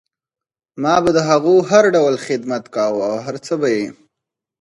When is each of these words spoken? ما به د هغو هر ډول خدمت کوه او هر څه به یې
ما 0.81 0.95
به 1.03 1.09
د 1.17 1.19
هغو 1.29 1.55
هر 1.69 1.83
ډول 1.95 2.15
خدمت 2.27 2.63
کوه 2.75 3.01
او 3.09 3.15
هر 3.25 3.35
څه 3.45 3.53
به 3.61 3.67
یې 3.77 3.87